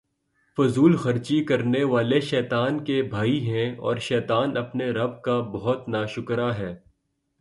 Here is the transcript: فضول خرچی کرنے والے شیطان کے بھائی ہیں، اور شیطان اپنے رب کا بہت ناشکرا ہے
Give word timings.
فضول 0.57 0.95
خرچی 0.97 1.43
کرنے 1.45 1.83
والے 1.83 2.19
شیطان 2.21 2.83
کے 2.85 3.01
بھائی 3.03 3.39
ہیں، 3.49 3.75
اور 3.77 3.97
شیطان 3.99 4.57
اپنے 4.57 4.89
رب 4.91 5.21
کا 5.21 5.39
بہت 5.53 5.87
ناشکرا 5.89 6.57
ہے 6.57 6.73